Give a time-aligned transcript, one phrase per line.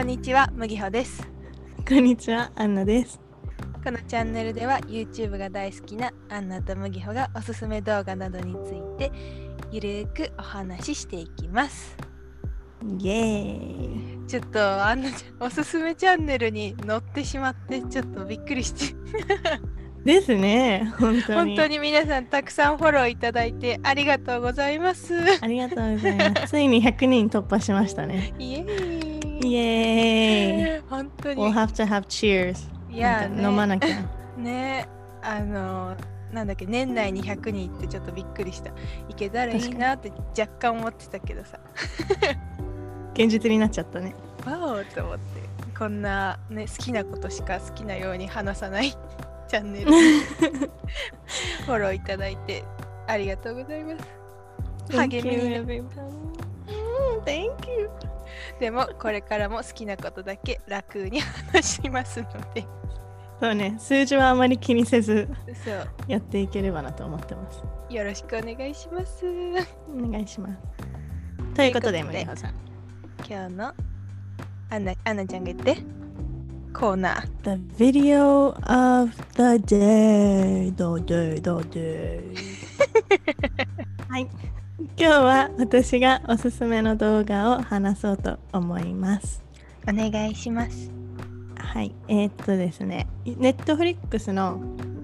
[0.00, 1.28] こんにちは、麦穂です。
[1.86, 3.20] こんにちは、アンナです。
[3.84, 9.12] このチャンネルでは YouTube が大好きなアンナと麦穂がおすすめ動画などについて
[9.70, 11.98] ゆるーくお話ししていきます。
[12.98, 14.26] イエーイ。
[14.26, 18.96] ちょっとアンナちゃん、おすすめチャンネルに載ってしまってちょっとびっくりして、
[20.02, 21.56] ですね、本当に。
[21.56, 25.14] 本当に皆さんたくさんフォローいただいてありがとうございます。
[25.42, 26.48] ありがとうございます。
[26.48, 28.32] ついに100人突破しましたね。
[28.38, 28.99] イエーイ。
[29.42, 30.82] イエーイ。
[30.88, 31.54] 本当 We'll に。
[31.54, 32.68] have to have cheers.
[32.90, 34.02] いやなんか飲まなきゃ。
[34.36, 34.88] ね
[35.22, 35.96] あの
[36.32, 38.70] なんだっけ年内に100人ってちょっとびっくりした
[39.08, 41.58] いけたらいいなって若干思ってたけどさ
[43.14, 44.14] 現実になっちゃったね。
[44.46, 45.40] わおと思って
[45.76, 48.90] こんな、ね、好きなことしか好きなように話さない
[49.48, 49.96] チャンネルに
[51.66, 52.64] フォローいただいて
[53.06, 55.60] ありがとうございます励みにな
[57.24, 57.90] Thank you,
[58.58, 62.66] でもこれからも好きなことだけ楽に話しますので
[63.40, 65.26] そうね、数字はあまり気にせず
[66.06, 67.62] やっていければなと思ってます。
[67.88, 69.54] よろしくお願いしますお
[70.10, 70.54] 願いします。
[71.54, 72.54] ということで、森穂さん。
[73.26, 73.72] 今日の
[74.68, 75.78] アンナアンナちゃんが言って
[76.74, 80.70] コーナー The video of the day.
[84.08, 84.28] はい。
[85.00, 89.42] 今日は私がおすすめの動画を話そうと思います。
[89.88, 90.90] お願いします。
[91.56, 91.94] はい。
[92.06, 94.60] えーっとですね、ネットフリックスの、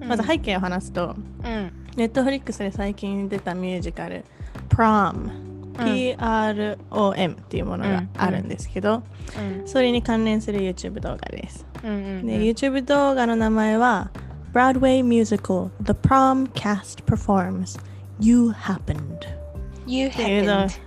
[0.06, 1.72] まず背景を話すと、うん。
[1.96, 4.26] ネットフリックスで最近出たミュージカル、
[4.68, 5.46] Prom。
[5.82, 9.02] P-R-O-M っていうものがあるんですけど、
[9.62, 9.66] うん。
[9.66, 11.64] それに関連する YouTube 動画です。
[11.82, 11.90] うん。
[11.90, 12.26] うん。
[12.26, 14.10] で、YouTube 動画の名前は
[14.52, 17.80] Broadway Musical The Prom Cast Performs
[18.20, 19.35] You Happened
[19.86, 20.80] You happened.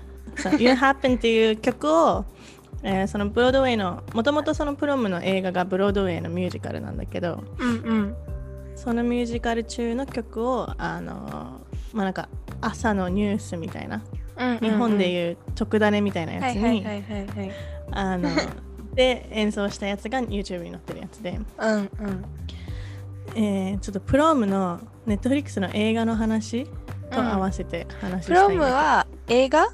[0.59, 2.25] You Happened っていう曲を、
[2.83, 8.15] えーそのブロードウェイのもともとそのプロムの映画がブロードウェイのミュージカルなんだけどうんうん。
[8.75, 11.59] そのミュージカル中の曲をあの
[11.93, 12.29] まあなんか
[12.61, 14.01] 朝のニュースみたいな
[14.37, 14.57] うん。
[14.59, 16.85] 日本でいう特ダネみたいなやつに。
[17.91, 18.29] あの
[18.95, 21.89] で演奏したやつが YouTube に載ってるやつでうんうん。
[23.35, 26.65] えーちょっとプロムのネットフリックスの映画の話
[27.09, 28.59] と合わせて話しプロたいん。
[28.59, 29.67] だけど、ムは映画？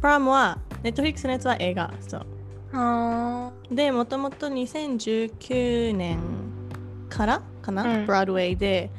[0.00, 1.92] プロムはネットフリックスのやつは映画。
[2.00, 2.26] そう。
[2.74, 6.18] あでもともと2019年
[7.08, 8.06] からかな、うん。
[8.06, 8.90] ブロードウェイで。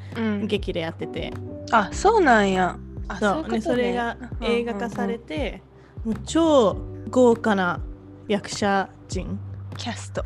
[0.46, 1.34] 劇でやってて、
[1.72, 2.78] あ、そうなんや。
[3.08, 3.44] あそう。
[3.44, 3.50] ね。
[3.50, 5.62] でそれが映画化されて、
[6.06, 6.78] もう超
[7.10, 7.82] 豪華な
[8.28, 9.40] 役者陣。
[9.76, 10.24] キャスト。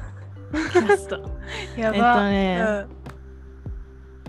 [0.73, 1.21] キャスト。
[1.79, 2.29] やば。
[2.31, 2.97] えっとね。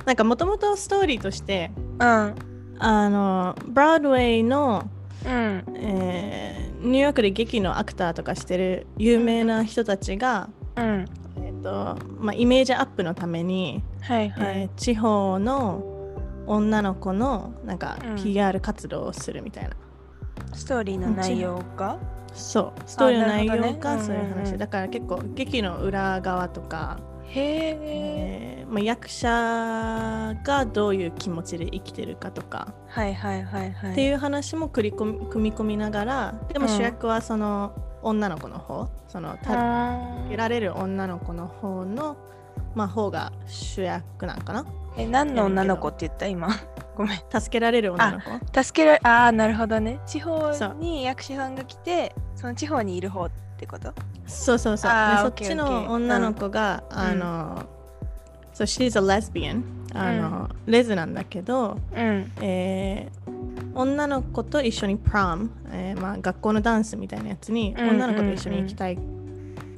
[0.07, 2.35] なんかもともとストーリーとしてうん。
[2.79, 2.85] うん。
[2.85, 4.89] あのブロードウェイの
[5.25, 5.65] うん。
[5.77, 11.05] えーニューヨークで劇のアクターとかしてる有名な人たちが、うん。
[11.39, 14.61] えーとまあ、イメージアップのために、はいはい。
[14.61, 15.83] えー地方の
[16.47, 19.71] 女の子のなんかうん PR 活動をするみたいな、
[20.55, 21.99] ストーリーの内容が？
[22.33, 27.41] そうストーリーの内容がそういう話、うんうんうんだから結構劇の裏側とか、へ
[27.71, 27.79] え。
[27.83, 29.29] えーまあ、役者
[30.45, 33.93] がどういう気持ちで生きてるかとか、はいはいはいはい。
[33.93, 36.73] っていう話も組み込み組み込みながらでもうん。
[36.77, 37.73] 主役はその
[38.03, 40.25] 女の子の方、そのたあー。
[40.27, 42.17] 得られる女の子の方の
[42.75, 44.67] まあ方が主役なんかな。
[44.97, 46.27] え、何の女の子って言った？
[46.27, 46.49] 今。
[46.95, 47.19] ごめん。
[47.41, 48.63] 助けられる女の子。
[48.63, 49.99] 助けられああなるほどね。
[50.07, 50.75] 地方そう。
[50.79, 53.25] に役者さんが来てその地方にいる方。
[53.27, 53.93] ってこと？
[54.27, 54.91] そうそうそう。
[55.23, 56.99] そっちの女の子が、うん。
[56.99, 57.67] あの、
[58.53, 59.63] そう she's a lesbian
[59.95, 62.33] あの、レズなんだけど、うん。
[62.41, 63.39] えー
[63.75, 68.99] 女の子と一緒に prom、えーまあ、学校のダンスみたいなやつに、うん女の子と一緒に行きたいっ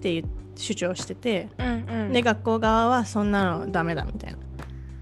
[0.01, 0.25] ていう
[0.57, 2.13] 主張してて、うんうん。
[2.13, 4.39] で学校側はそんなのダメだみたいな。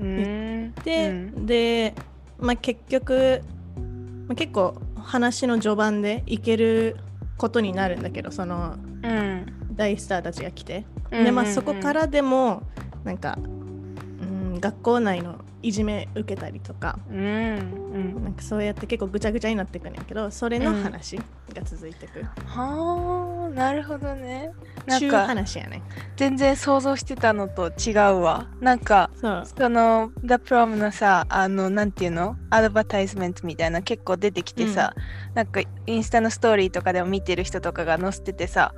[0.01, 0.75] うーん。
[0.83, 1.47] で、うん。
[1.47, 1.95] で、
[2.41, 3.41] まあ、結局、
[4.27, 6.97] まあ、結構話の序盤でいける
[7.39, 11.25] ことになるんだけどそのうん大スターたちが来て、うん。
[11.25, 12.63] でまあうんうんそこからでも
[13.05, 18.25] なんか、うん、学校内のいじめ受けたりとかうんうん。
[18.25, 21.23] なんかそうやって結構ぐちゃぐちゃになっていくんやけどそれの話が
[21.65, 24.53] 続いていく、はあなるほどね。
[24.87, 25.83] なん中か話やね。
[26.17, 28.49] 全然想像してたのと違うわ。
[28.61, 32.37] なんかその The Prom のさあのなんていうの？
[32.51, 34.95] アドバタイズメントみたいな結構出てきてさ、
[35.35, 38.75] なんかインスタのストーリーとかでも見てる人とかが載せててさ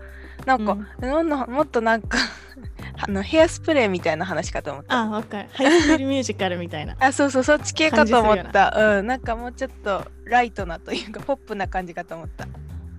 [0.46, 2.18] なんか、ものもっとなんか
[3.02, 4.98] あのヘアスプレーみたいな話かと思った。
[4.98, 5.48] あわかる。
[5.52, 6.96] ハイスクールミュージカルみたいな。
[6.98, 8.98] あそうそうそっち系かと思った。
[8.98, 12.46] うんなんかもうちょっとライトなというかポップな感じかと思った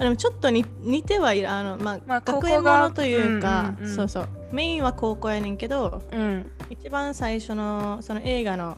[0.02, 3.96] でもちょっとに似てはいるあのまあ、まあ学園ものというか、うんうんうん。
[3.96, 4.30] そうそう。
[4.52, 6.52] メインは高校やねんけどうん。
[6.70, 8.78] 一番最初のその映画の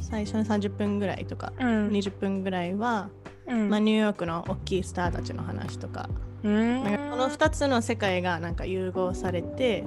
[0.00, 1.88] 最初の30分ぐらいとか、うん。
[1.88, 3.10] 20分ぐらいは、
[3.46, 3.68] うん。
[3.70, 6.08] まあ、ニューヨークの大きいスターたちの話とか,、
[6.42, 6.84] うん。
[6.84, 9.84] なんかこの2つの世界がなんか融合されて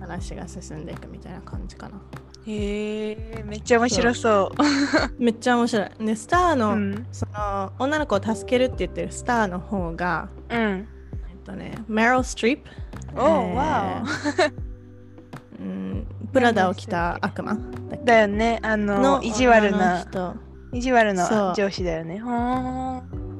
[0.00, 2.00] 話が進んでいくみたいな感じかな
[2.46, 4.52] へえめっちゃ面白そ
[5.18, 5.22] う。
[5.22, 6.06] めっちゃ面白い。
[6.06, 7.06] でスターの、うん。
[7.12, 10.88] その女の子を助けるって言ってるスターの方がうん。
[11.30, 12.70] えっとねメロストリップ
[13.16, 13.20] お。
[13.20, 14.04] ーわ
[15.58, 17.56] うんプラダを着た悪魔。
[18.04, 18.58] だよね。
[18.62, 20.34] あのの意地悪な人
[20.72, 22.20] 意地悪な上司だよね。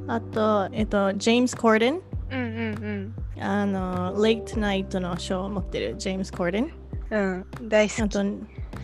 [0.07, 3.43] あと、えっと、ジェームス・コーデンうんうん。
[3.43, 6.73] あの、レイトナイトの賞を持ってるジェームス・コーデン
[7.15, 7.47] うん。
[7.61, 8.03] うん大好き。
[8.03, 8.23] あと、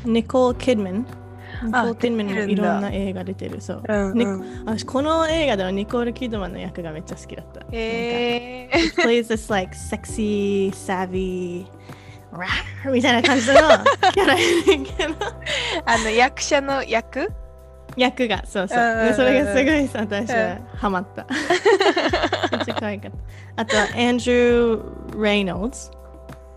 [0.05, 1.07] ニコール・キッドマン
[1.65, 2.53] ニコあール・キッドマンも出てるんだ。
[2.53, 3.61] いろんな映画出てる。
[3.61, 3.83] そう、
[4.15, 4.65] ニうんうん。
[4.67, 7.61] 私この映画ではニコール・キッドマンの役がめっちゃ好きだった。
[7.61, 11.67] へえ He plays this like sexy, savvy,
[12.93, 13.55] みたいな感じの
[14.15, 14.37] キャラ
[15.85, 17.29] あの役者の役？
[17.97, 19.15] 役がそうそう。
[19.15, 21.27] それがすごいさ私はハマった。
[22.57, 23.11] めっちゃ可愛かっ
[23.57, 23.63] た。
[23.63, 25.91] あとはアンドゥー・レイノルズ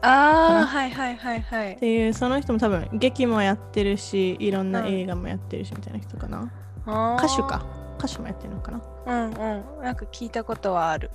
[0.05, 1.73] ああはいはいはいはい。
[1.73, 6.51] っていうその人も多分劇もやってるしいろんな映画もやってるしみたいな人かな。
[6.85, 7.65] 歌手か。
[7.97, 8.81] 歌手もやってるのかな。
[9.05, 9.83] うんうん。
[9.83, 11.09] なんか聞いたことはある。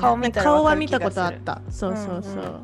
[0.00, 1.62] 顔見たら顔は見たことあった。
[1.70, 2.32] そうそうそう。
[2.32, 2.62] うんうん。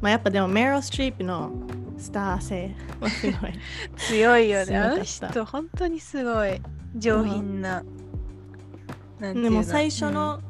[0.00, 1.52] まあやっぱでもメロ・ストリープの
[1.98, 3.52] スター性はすごい。
[3.98, 4.78] 強いよね。
[4.78, 6.62] あの人本当にすごい
[6.96, 7.82] 上品な、
[9.18, 9.50] なんていうの？
[9.50, 10.40] でも最初の、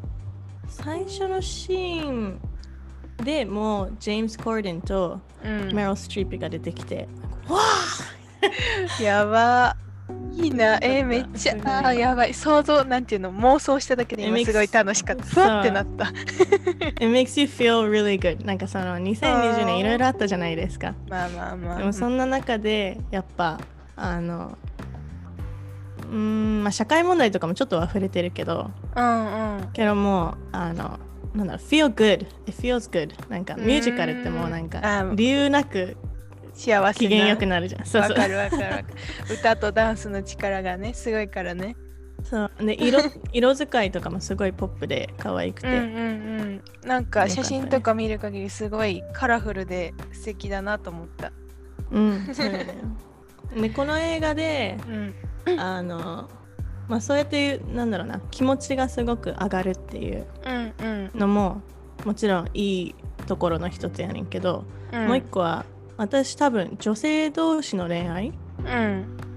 [0.69, 2.40] 最初のシーン
[3.20, 5.72] でもうジェームス・コーデンとうん。
[5.75, 7.08] メロ・ストリープが出てきて、
[7.49, 7.58] わ
[9.00, 9.76] やば
[10.32, 10.78] いいな。
[10.82, 12.34] えー、めっちゃあーやばい。
[12.34, 15.25] 想像なんていうの妄想しただけで今すごい楽しかった。
[15.25, 16.08] ふわってなった。
[17.00, 18.44] It makes you feel really good.
[18.44, 20.94] なんかその2020年いろいろあったじゃないですか。
[21.08, 21.78] まあまあまあ。
[21.78, 23.61] でもそんな中でやっぱ
[23.96, 24.56] あの
[26.11, 29.69] うーんまあ社会問題とかもちょっとは触れてるけどうんうん。
[29.73, 30.99] けどもうあの
[31.34, 32.26] なんだろう feel good.
[32.46, 33.12] It feels good.
[33.28, 35.96] なんかミュージカルってもうなんか理由なく
[36.54, 37.86] 幸せ機嫌よくななるじゃん。
[37.86, 38.10] そうそう。
[38.12, 38.84] わかるわかるわかる。
[39.32, 41.76] 歌とダンスの力がねすごいからね。
[42.24, 42.50] そう。
[42.60, 43.00] で色
[43.32, 46.88] 色使いとかもすごいポップで可愛くて、うんうんうん。
[46.88, 51.32] なんか写真とか見る限りすごいカラフルで素敵だなと思った。
[51.90, 52.66] うん、そうだよ
[53.60, 55.14] でこの映画でうん。
[55.58, 56.28] あの
[56.90, 60.72] まあそうやってなんだろうな気持ちがすごく上がるっていううん
[61.14, 61.19] うん。
[61.19, 61.62] のも
[62.04, 62.94] もちろんいい
[63.26, 65.06] ところの一つやねんけど、うん。
[65.06, 65.64] もう一個は
[65.96, 68.32] 私多分女性同士の恋愛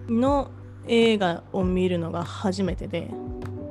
[0.09, 0.19] うん。
[0.19, 0.49] の
[0.87, 3.09] 映画を見るのが初めてで、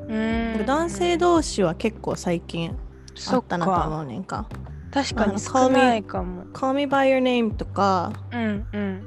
[0.09, 0.65] うん。
[0.65, 2.75] 男性同士は結構最近あ
[3.17, 4.47] そったなと思うねんか。
[4.93, 6.45] 確かに少ないかも。
[6.53, 9.03] Call Me By Your Name とかうんうん。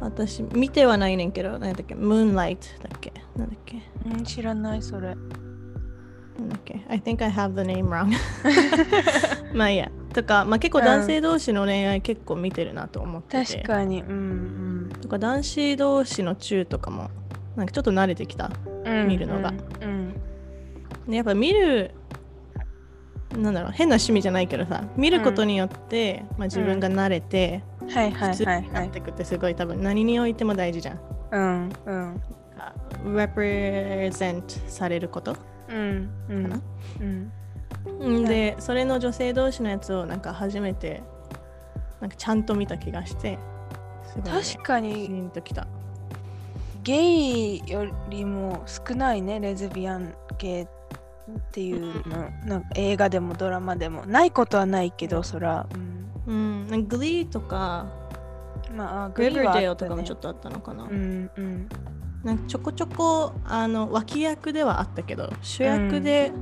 [0.00, 3.12] 私見てはないねんけど何だっけ？Moonlight だっけ？
[3.36, 3.82] なんだっけ？
[4.06, 5.14] うん知らないそれ。
[6.38, 8.12] なんだっけ？I think I have the name wrong.
[9.54, 9.90] まあいいや。
[10.12, 14.02] とか、まあ、結構男性同士の恋愛結構見てるなと思ってて、確かに。
[14.02, 17.10] うんとか男子同士のチューとかも
[17.56, 18.50] なんかちょっと慣れてきた。
[18.84, 19.52] うん見るのが。
[19.80, 20.14] うん
[21.08, 21.92] でやっぱ見る
[23.36, 27.88] なんだろう変な趣味じゃないけどさ見ることによって、まあ、自分が慣れて、うん。
[27.88, 28.56] はいはい普通はい。
[28.56, 31.00] はにないってくってすごい多分何においても大事じゃん。
[31.32, 31.94] うんうん。
[31.94, 32.14] あ
[33.04, 35.36] represent されること？
[35.68, 36.42] うんうん。
[36.44, 36.62] かな？
[37.00, 38.22] うん。
[38.22, 41.02] んでそれの女性同士のやつをなんか初めて
[42.00, 43.38] なんかちゃんと見た気がして
[44.04, 44.42] すごいね。
[44.42, 45.66] 確かジにーンときた。
[46.82, 50.68] ゲイよりも少ないねレズビアン系っ
[51.52, 52.30] ていうの。
[52.44, 55.66] なんか映画でもドラマでもないことはないけどそら、
[56.26, 57.86] うん、うんグリーとか
[58.74, 61.68] まあグリバーデーとかもちょっっとあったのかな,、うんうん
[62.24, 66.32] なんかちょこちょこあの脇役ではあったけど主役で、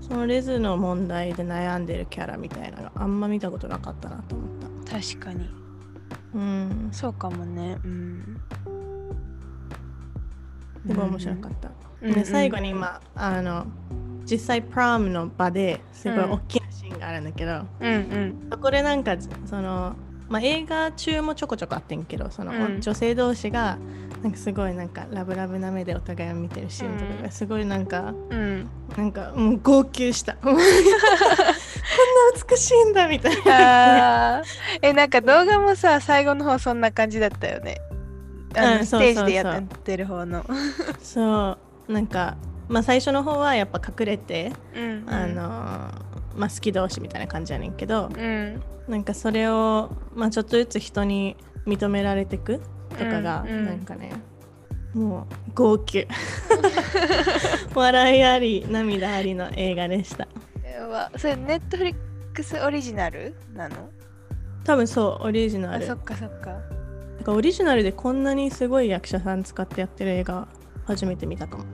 [0.00, 4.48] そのレズの問題で悩んでるキャラみたいなのがあんま見たことなかったなと思っ
[4.84, 5.00] た。
[5.00, 5.48] 確かに。
[6.34, 6.88] うん。
[6.92, 7.78] そうかもね。
[7.84, 8.40] うん。
[10.86, 11.70] すごい面白かった、
[12.02, 12.12] うん。
[12.12, 13.66] で最後にまああの
[14.24, 18.48] 実際プラムの場ですごい大きなシーンがあるんだけど、うんうん。
[18.50, 19.16] そこでなんか
[19.46, 19.96] その、
[20.32, 22.80] まあ、映画中もちょこちょこあってんけどその、うん。
[22.80, 23.76] 女性同士が
[24.22, 28.66] なんかすごいなんかラブラブな目でお互いを見てるシーンとかがすごいなんか、うん。
[28.96, 30.32] なんかもう号泣した。
[30.40, 30.62] こんな
[32.48, 34.42] 美しいんだみたいな。
[34.80, 37.82] えなんか動画もさ最後の方そんな感じだったよね。
[38.56, 40.46] あのうんステージでやってる方の。
[41.02, 41.58] そ
[41.88, 41.92] う。
[41.92, 45.04] なんかまあ最初の方はやっぱ隠れて、うん。
[45.06, 48.62] あのまあ好き同士みたいな感じやねんけど、うん。
[48.88, 51.36] なんかそれを、まあ、ちょっとずつ人に
[51.66, 52.60] 認められてく
[52.90, 53.64] とかが、うんうん。
[53.66, 54.12] なんかね
[54.94, 56.06] もう号泣。
[57.74, 60.28] 笑いあり涙ありの映画でした。
[60.88, 61.96] はそれネットフリッ
[62.34, 63.88] クスオリジナルなの？
[64.64, 65.84] 多分そうオリジナル。
[65.84, 66.50] あそっかそっか。
[66.50, 66.56] な
[67.22, 70.48] んかオリジナルでこんなにすごい役者さん使ってやってる映画
[70.84, 71.64] 初めて見たかも。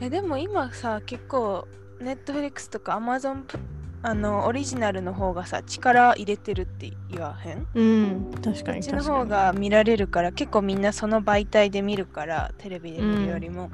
[0.00, 1.68] えでも今さ結構
[2.00, 3.46] ネットフリックスとかアマゾン
[4.06, 7.66] あのオリジナルの方がさ力入れてるって言わへん？
[7.74, 13.70] うん確かこっちの方が見られるから結構みんなその媒体で見るからテレビで見るよりも、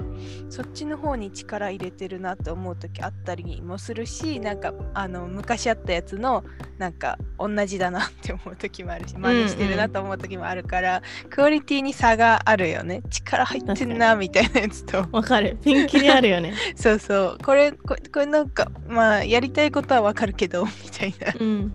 [0.49, 6.45] そっちの方に力入れてるなと思う時あったりもするしなんかあの昔あったやつの
[6.77, 13.01] なんか同じだなって思う時もあるし真似してるなと思う時もあるから、クオリティに差があるよね。
[13.09, 15.05] 力入ってんなみたいなやつと。
[15.11, 15.57] わかる。
[15.61, 16.53] ピンキリあるよね。
[16.75, 17.37] そうそう。
[17.43, 21.33] これこれこれなんかまあやりたいことはわかるけどみたいな。
[21.39, 21.73] うん。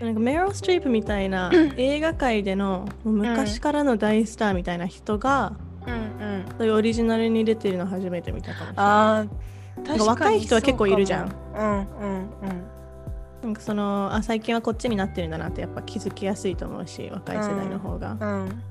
[0.00, 5.54] なんかメロー・ストリープみたいな映画界での昔からの大スターみたいな人が、
[5.86, 6.44] うんうん。
[6.56, 8.82] そういうオリジナルに出てるの初めて見たかもしれな
[9.96, 10.00] い。
[10.00, 11.28] あ若い人は結構いるじゃん。
[11.28, 12.78] そうんうんうん。
[13.42, 18.62] なんかそのあ最近はこっちになってるんだなってやっぱ気づきやすいと思うし若い世代の方が、うん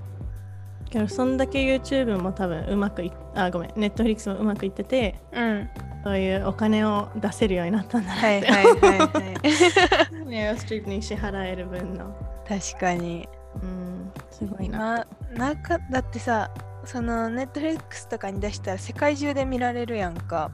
[0.89, 3.71] けどそんだけ YouTube も多分うまくいあごめん。
[3.71, 5.69] Netflix もうまくいっててうん
[6.07, 10.25] そういうお金を出せるようになったんだなって、はいはいはいはい。
[10.25, 12.15] メロー・ストリープに支払える分の
[12.47, 13.27] 確かに。
[13.61, 15.05] うんすごいな。
[15.31, 16.49] 今なんかだってさ
[16.85, 20.49] そのネットフリックスとかに出したら世界中で見られるやんか。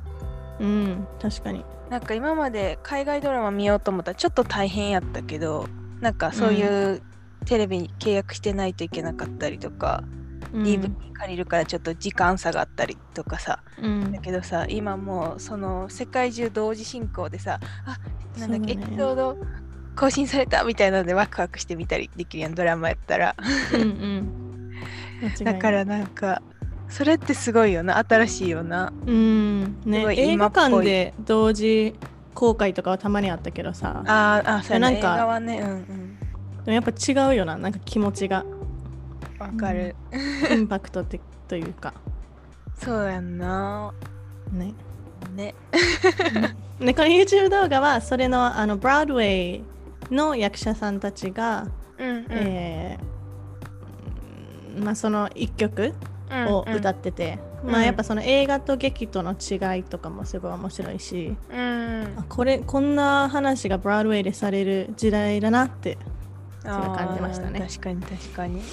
[0.60, 1.64] うん確かに。
[1.92, 5.68] なんか今まで海外ドラマ見ようと思ったらちょっと大変やったけど
[6.02, 7.04] なんかそういう
[7.46, 10.04] テレビに契約してないといけなかったりとか、
[10.54, 13.60] DVD 借りるからちょっと時間差があったりとかさ。
[13.82, 14.12] うん。
[14.12, 18.88] だけどさ今もうその世界中同時進行でさあなんだっけ、そうだね。
[18.88, 19.38] エピソード
[19.96, 23.36] 更新されたみたいなのでワクワクして見たりできるやんドラマやったら。
[23.74, 24.40] うん
[25.44, 26.42] だからなんか
[26.90, 27.98] それってすごいよな。
[27.98, 28.92] 新しいよな。
[29.06, 29.82] うん。
[29.86, 31.96] ね映画館で同時
[32.34, 34.04] 公開とかはたまにあったけどさ。
[34.06, 34.92] あーあそうやな。
[34.92, 36.18] なんか映画はねうん。
[36.18, 36.26] で
[36.68, 37.58] もやっぱ違うよな。
[37.58, 38.46] なんか気持ちが
[39.54, 39.96] うんわかる、
[40.52, 41.94] インパクトってというか。
[42.76, 43.94] そうやんな。
[44.52, 44.74] ね。
[45.36, 45.56] ね。
[46.80, 49.64] でこの YouTube 動画はそれのあのブラッドウェイ
[50.12, 51.68] の役者さんたちが、
[51.98, 52.26] うんうん。
[52.30, 55.94] えーまあ、その一曲
[56.32, 57.72] うんを歌ってて、うん。
[57.72, 62.14] まあやっぱその映画と劇との違いとかもすごい面白いし、うん。
[62.18, 65.98] あこれこんな話がブラッドウェイでされる時代だなって、
[66.66, 67.60] あそれ感じましたね。
[67.60, 68.64] ー確かに確かに、うん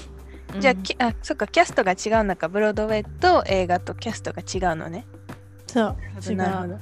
[0.58, 2.48] じゃあきあそっかキャストが違うのか。
[2.48, 5.06] ブロードウェイと映画とキャストが違うのね。
[5.66, 5.96] そう。
[6.28, 6.80] 違う。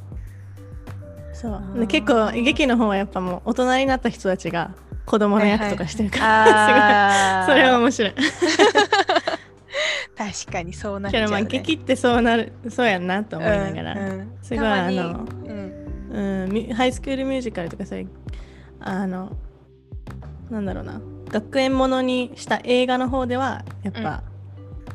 [1.32, 1.86] そう。
[1.86, 8.14] 結構劇の方はやっぱもう大人になった人たちが子供の役とかしてるから、 それは面白い。
[10.16, 14.32] 確かにそうなっちゃう、ね、劇ってそうなるそうやんなと思いながら、うんうん。
[14.42, 15.88] すごいあのうん。
[16.10, 18.08] うん、ミハイスクールミュージカルとかそういう
[18.80, 19.36] あの
[20.50, 24.22] なんだろうな学園ものにした映画の方ではやっぱ、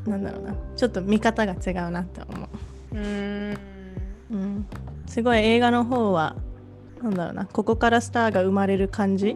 [0.06, 0.56] なんだろうな。
[0.76, 2.48] ちょっと見方が違うなって思
[2.92, 2.96] う。
[2.96, 3.58] ーん。
[4.32, 4.68] う、うん、
[5.08, 6.36] すごい映画の方は
[7.02, 7.46] なんだろうな。
[7.46, 9.32] ここからスターが生まれる感じ。
[9.32, 9.36] う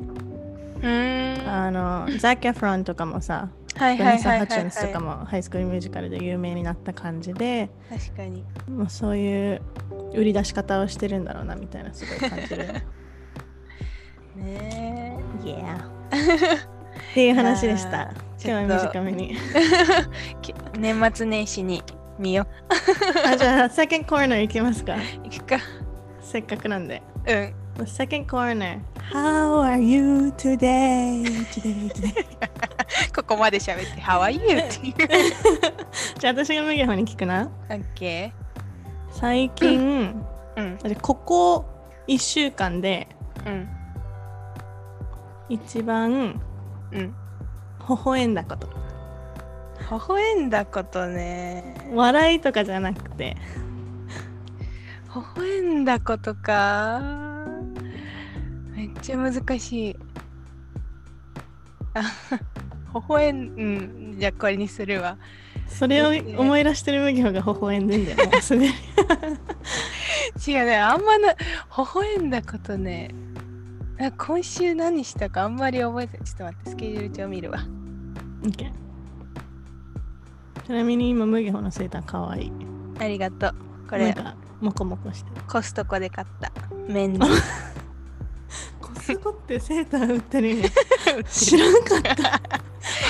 [0.82, 1.50] ーん。
[1.50, 8.44] あのザック・エフロンとかもさはいベネサ・はいはいはい、ハチュンスとかはもハイスクールミュージカルで有名になった感じでい、確かに。
[8.70, 9.62] もうそういう
[10.14, 12.68] 売り出し方をしてるんだろうなみたいなすごい感じる。
[14.36, 16.68] ね Yeah
[17.18, 18.02] っていう話でした。
[18.02, 19.36] あ今日は短めに。
[20.78, 21.84] 年末年始に
[22.20, 22.46] 見よ
[23.26, 24.94] あじゃあ、セカンドコーナー行きますか。
[24.94, 25.58] う行くか
[26.22, 27.02] せっかくなんで。
[27.26, 28.82] うん The second corner.
[29.12, 31.24] How are you today?
[31.50, 32.26] today, today.
[33.16, 35.10] ここまで喋って「How are you?」っていう
[36.20, 37.50] じゃあ私が麦穂に聞くな。
[37.68, 38.32] OK
[39.10, 40.24] 最近、
[40.56, 41.66] うんここ
[42.08, 43.08] 1週間で
[43.44, 43.68] うん
[45.50, 46.40] 一番
[46.92, 47.16] うん。
[47.90, 48.68] 微笑んだこと。
[48.68, 51.90] 微笑んだことね。
[51.94, 53.38] 笑いとかじゃなくて。
[55.16, 57.02] 微笑んだことか。
[58.76, 59.96] めっちゃ難しい。
[61.94, 62.02] あ
[62.94, 65.18] 微笑んうんじゃあこれにするわ。
[65.68, 68.30] それを思い出してる麦穂が微笑んでんだよ。
[68.30, 68.74] もうすでに。
[70.48, 71.38] 違うねあんまな微
[71.94, 73.10] 笑んだことね
[74.00, 76.28] あ今週何したかあんまり覚えてない。
[76.28, 77.60] ちょっと待ってスケジュール帳見るわ。
[78.44, 78.72] OK
[80.66, 82.48] ちなみに今麦穂のセーターかわい。
[82.48, 82.52] い。
[83.00, 83.56] ありがとう。
[83.90, 85.42] これなんかモコモコしてる。
[85.48, 86.52] コストコで買った。
[86.88, 87.26] 綿コ
[89.00, 90.70] スコってセーター売ってる
[91.30, 92.42] 知らんかった。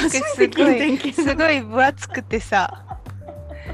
[0.02, 2.86] 初めて聞いすごい分厚くてさ。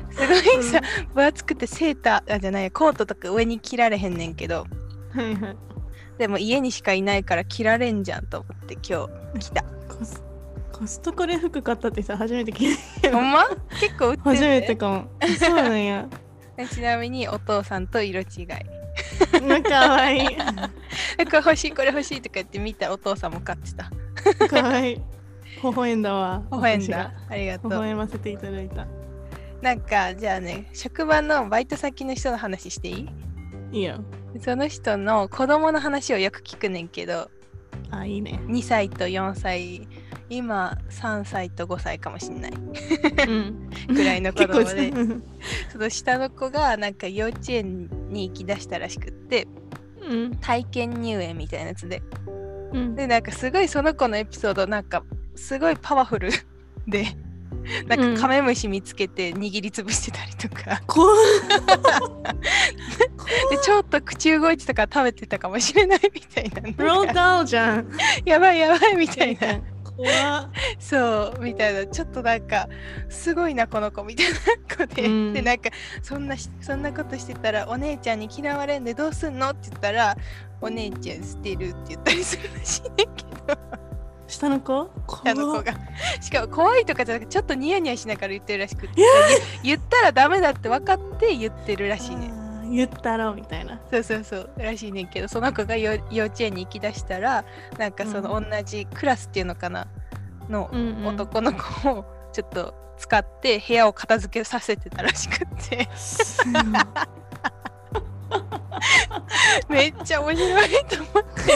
[0.09, 0.81] すごいさ、
[1.13, 4.65] 分厚くてセーターあじゃないコートとか上に着られへんねんけど。
[5.13, 5.72] はいはい
[6.17, 9.63] でも家にしかいないから着られんじゃんと思って今日来た。
[9.63, 10.23] コス
[10.71, 13.01] コストコで服買ったってさ初めて聞いた。
[13.01, 13.43] けどほんま？
[13.79, 15.07] 結構売ってる初めてかも
[15.39, 16.07] そうなんや。
[16.71, 18.47] ちなみにお父さんと色違い。
[19.41, 20.17] うんかわい。
[20.23, 20.35] いこ
[21.31, 23.89] れ欲しいこれ欲しいとか言って見たらお父さんも買ってた。
[24.47, 24.93] かわい。
[24.93, 25.01] い微
[25.63, 26.43] 笑んだわ。
[26.51, 27.11] 微笑んだ。
[27.29, 28.85] ありがと微う笑ませていただいた。
[29.61, 32.91] なんかじゃあね職場のバイト先の人の話してい
[33.71, 33.79] い？
[33.79, 34.03] いいよ
[34.41, 37.29] その人の子供の話をよく聞くねんけど
[37.91, 38.39] あいいね。
[38.45, 39.87] 2歳と4歳
[40.29, 42.51] 今3歳と5歳かもしんない。
[42.51, 43.69] うん。
[43.87, 44.91] ぐらいの子供で。
[45.71, 49.47] その下の子がなんか幼稚園に行きだしたらしくって
[50.01, 50.35] うん。
[50.37, 52.01] 体験入園みたいなやつで。
[52.71, 52.95] うん。
[52.95, 55.03] でなんかすごいその子のエピソードなんか
[55.35, 56.31] すごいパワフル
[56.87, 57.05] で
[57.87, 61.07] なんかカメムシ見つけて握りつぶしてたりとか、こ
[63.49, 66.61] でちょっと口動いてたから食べてたかもしれないみたいな。
[66.61, 67.89] うローダウンじゃん。
[68.25, 69.61] やばいやばいみたいな。
[69.83, 70.49] 怖っ。
[70.79, 71.85] そうみたいな。
[71.85, 72.67] ちょっとなんか
[73.09, 75.33] すごいなこの子みたいな子で、うん。
[75.33, 75.69] でなんか
[76.01, 79.49] そんなしそんなことしてたらお姉ちゃんに嫌われんでどうすんの？
[79.49, 80.17] って言ったら
[80.61, 83.57] お姉ちゃん捨てるって言ったりするらしいねんけど。
[84.27, 84.89] 下の子？
[85.07, 85.73] 下の子が。
[86.19, 88.93] しかも怖いとかじゃなくてちょっとニヤニヤしながら言ってるらしくて。
[89.63, 92.31] 言ったらダメだって分かって言ってるらしいね
[92.69, 93.79] 言ったろみたいな。
[93.91, 94.49] そうそうそう。
[94.57, 97.45] らしいねんけどその子がよ幼稚園に行きだしたら
[97.77, 99.87] なんかその同じクラスっていうのかな？
[100.49, 100.69] の
[101.05, 105.87] 男の子をちょっと使って部屋を片付けさせてたらしくって。
[109.69, 111.53] めっちゃ面白いと思って。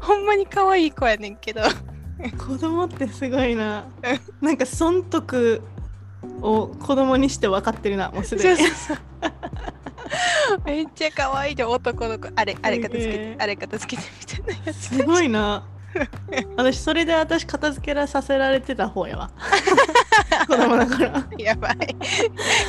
[0.00, 1.62] ほんまに可愛い子やねんけど。
[2.38, 3.84] 子供ってすごいな。
[4.40, 5.62] なんか損得
[6.40, 8.56] を子供にして分かってるなもうすでに。
[8.56, 8.98] そうそうそう
[10.64, 12.28] めっちゃ可愛いで男の子。
[12.34, 14.96] あれあれ片付けてあれ片付けてみたいなやつ。
[14.96, 15.64] すごいな。
[16.56, 19.30] 私それで私片付けらさせられてた方やわ。
[20.48, 21.24] 子供だから。
[21.38, 21.76] やばい。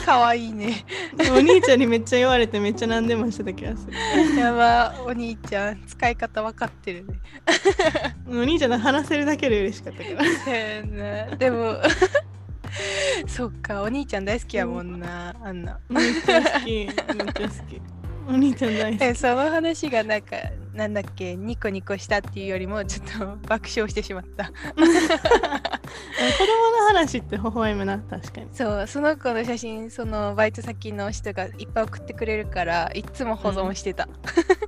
[0.05, 0.85] 可愛いね。
[1.31, 4.35] お兄ちゃんにめっちゃ言われてめっちゃ何でもしてた気がする。
[4.37, 5.83] やばお兄ちゃん。
[5.87, 7.19] 使い方分かってるね。
[8.29, 10.09] お兄ちゃんと話せるだけで嬉しかったか
[11.29, 11.35] ら。
[11.37, 11.77] でも
[13.27, 15.79] そっかお兄ちゃん大好きやもんなあんな。
[15.89, 17.21] めっちゃ好き めっちゃ好
[17.67, 17.81] き。
[18.27, 19.03] お兄ちゃん大好き。
[19.03, 20.35] えその話がなんか
[20.73, 23.13] なんだっけニコニコしたっていうよりもちょっと
[23.47, 24.45] 爆笑してしまった。
[24.45, 24.95] 子供の
[26.87, 28.47] 話って微笑むな確かに。
[28.53, 34.11] そうその子の写真そのバイト先の人がいっぱい送ってくれるからいつも保存してた、か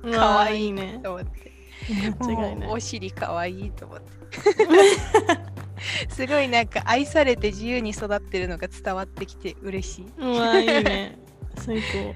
[0.04, 1.52] わいわいいいねと思って。
[1.88, 2.70] 間違いない。
[2.70, 4.08] お尻かわいいと思って
[6.08, 11.18] すごいなんか愛されて自由に育ってるのが伝わってきて嬉しうわいいね。
[11.56, 12.14] 最高。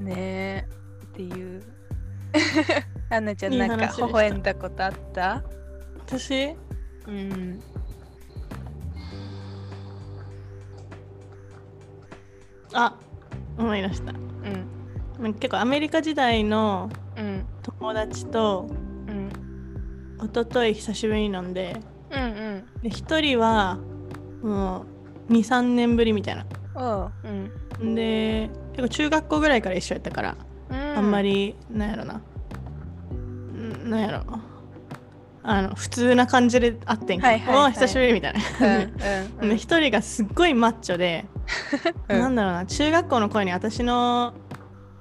[0.00, 0.68] いねえ。
[1.04, 1.62] っていう。
[3.10, 5.42] アンナちゃんなんか微笑んだことあった？
[6.06, 6.54] 私？
[7.06, 7.60] うん。
[12.72, 12.96] あ
[13.58, 14.12] 思い出した。
[15.20, 15.34] うん。
[15.34, 17.46] 結構アメリカ時代のうん。
[17.62, 18.66] 友達と
[19.08, 19.28] うん。
[20.24, 21.76] 一昨日久しぶりに飲んで
[22.12, 22.64] うんうん。
[22.82, 23.78] で一人は
[24.42, 24.84] も
[25.28, 26.44] う23年ぶりみたいな。
[26.74, 27.12] おう
[27.80, 27.94] うん。
[27.94, 30.36] で結構中学校ぐらいから一緒やったから、
[30.70, 30.76] うん。
[30.98, 32.20] あんまりなんやろな、
[33.14, 34.24] んなんやろ。
[35.44, 37.64] あの普通な感じで会ってんけど、はいはいはい。
[37.64, 38.40] おー久しぶりみたいな。
[38.60, 39.48] うんうん。
[39.50, 41.24] で一人がすっごいマッチョで、
[42.08, 42.20] うん。
[42.20, 44.34] なんだろうな中学校の頃に私の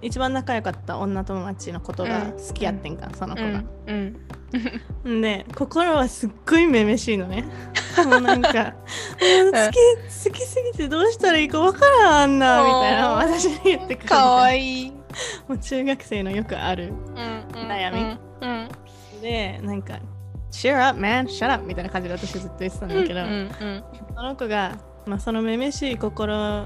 [0.01, 3.63] 一番仲良かった女友達のことが好きやってんか、その子が。
[3.87, 4.17] うん。
[5.03, 5.17] うん。
[5.19, 7.45] んで心はすっごいめめしいのね。
[8.05, 14.87] もうなんか、うん好き好きすぎてどうしたらいいかわからんなみたいな私に言ってくるかわいい。
[14.87, 14.91] い
[15.47, 17.61] もう中学生のよくあるうん。
[17.61, 17.67] うん。
[17.67, 18.17] 悩み。
[18.41, 18.69] うん。
[19.21, 19.99] でなんか
[20.51, 21.25] 「Cheer up man.
[21.25, 23.27] Shut up」みたいな感じで私ずっと言ってたんだけど、うん。
[23.27, 23.83] うん。
[24.15, 26.65] その子が、まあ、そのめめしい心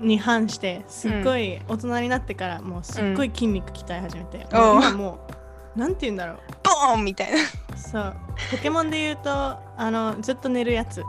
[0.00, 5.28] に反してすっごい大人になってからもうすっごい筋肉鍛え始めて、もうおう今も
[5.76, 6.36] うなんて言うんだろう。
[6.62, 7.38] ボーンみたいな。
[7.76, 8.16] そう。
[8.50, 11.02] ポケモンで言うとあのずっと寝るやつ。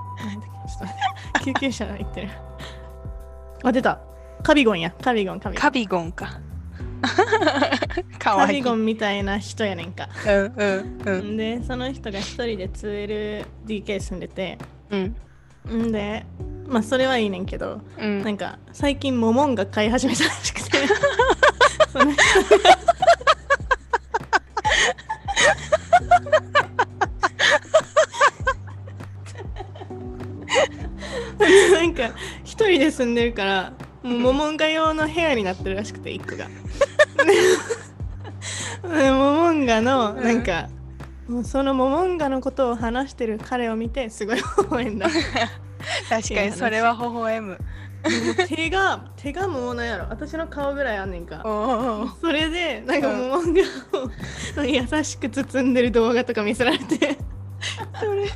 [1.43, 2.29] 救急車行ってる。
[3.63, 3.99] あ出た。
[4.43, 4.91] カビゴンや。
[5.01, 5.61] カビゴンカビゴン。
[5.61, 6.39] カビゴンか。
[7.01, 8.61] かカわいい。
[8.61, 10.09] ビゴンみたいな人やねんか。
[10.25, 11.37] うんうんうん。
[11.37, 14.57] でその人が一人で 2LDK 住んでて。
[14.89, 15.15] うん。
[15.69, 16.25] んで
[16.71, 20.77] まあそれはいいねんけど、うんなんか最近モモンが買い始めたらしくて
[31.71, 36.47] なんか一人で住んでるからもうモモンガ用の部屋になってるらしくて一個が。
[38.97, 40.69] でモモンガのなんか、
[41.27, 45.07] もうそのモモンガのことを話してる彼を見てすごい微笑んだ。
[46.11, 47.57] 確かにそれは微笑む。
[48.47, 50.07] 手が手がもうなんやろ。
[50.09, 51.41] 私の顔ぐらいあんねんか。
[52.19, 53.63] それでなんかうんもう漫
[54.55, 57.17] 画を優しく包んでる動画とか見せられて。
[57.97, 58.27] それ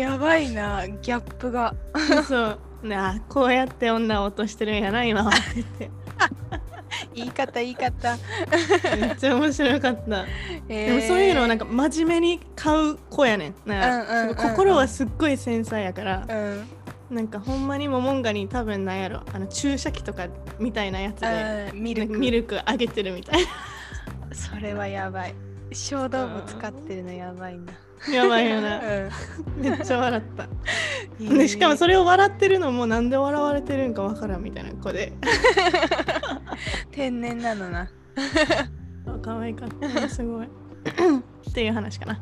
[0.00, 1.74] やばいなギャップが。
[2.28, 2.58] そう。
[2.84, 5.30] なあこうやって女を落としてるんやな今は。
[5.30, 5.32] っ
[5.78, 5.90] て
[7.14, 8.16] 言い方言い方。
[8.96, 10.24] めっちゃ面白かった、
[10.68, 13.54] ででもそういうのをなんか真面目に買う子やねん。
[13.66, 14.36] なんかうんうんうんうん。
[14.36, 16.26] 心はすっごい繊細やから。
[16.28, 16.68] うん
[17.10, 22.18] なんかほんまにモモンガに多分なんやろあの注射器とかみたいなやつでミルク。
[22.18, 23.40] ミルクあげてるみたい
[24.32, 25.34] それはやばい。
[25.72, 27.72] 小動物使ってるのやばいな。
[28.08, 28.78] なやばいよな。
[28.78, 29.10] う
[29.56, 30.48] めっちゃ笑った。
[31.48, 35.12] しかもそれを笑ってるのもなんで笑われてるんかわからんみたいな子で。
[36.92, 37.90] 天然なのな。
[39.22, 40.08] 可愛かった。
[40.08, 40.46] すごい。
[40.46, 42.20] っていう話かな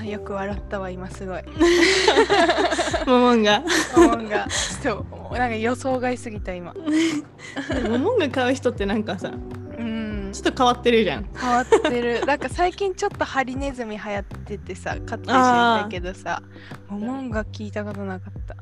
[0.00, 1.42] あ よく笑ったわ今すごい。
[3.06, 3.62] モモンが
[3.96, 4.46] モモンが
[4.82, 6.74] ちょっとなんか予想外すぎた今。
[7.88, 9.32] モモンが買う人ってなんかさ
[9.78, 10.30] うん。
[10.32, 11.28] ちょっと変わってるじゃん。
[11.38, 12.24] 変わってる。
[12.26, 16.42] なんか最近ちょっとハリネズミ流行っててさ買って知ったけどさ
[16.88, 18.56] モモンが聞いたことなかった。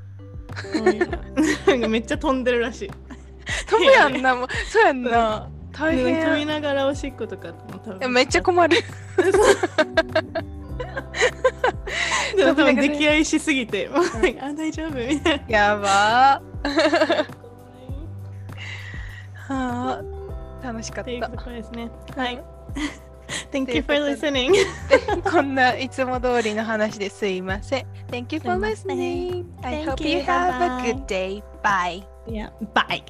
[1.70, 2.90] なんかめっちゃ飛んでるらしい。
[3.68, 4.48] 飛ぶやんなもう。
[4.68, 5.48] そうやんな。
[5.72, 8.12] 大で飛び変ながらおしっことかも多分。
[8.12, 8.76] めっちゃ困る
[12.44, 14.02] でも多分出来合いしすぎてもう
[14.40, 17.26] あ大丈夫みたいなやばー
[19.48, 20.02] はあ
[20.62, 22.42] 楽しかっっていうとたころですねはい
[23.52, 24.52] Thank you for で listening
[25.30, 30.20] こんないつも通りの話ですいません Thank you for listening I hope you.
[30.20, 33.02] have a good day bye Yeah bye